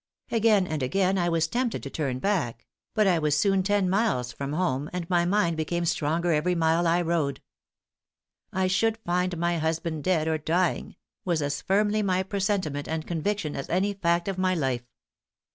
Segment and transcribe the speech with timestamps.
[0.31, 2.65] Again and again I was tempted to turn back;
[2.95, 6.87] but I was soon ten miles from home, and my mind became stronger every mile
[6.87, 7.39] I rode.
[8.51, 13.55] I should find my husband dead or dying was as firmly my presentiment and conviction
[13.55, 14.87] as any fact of my life.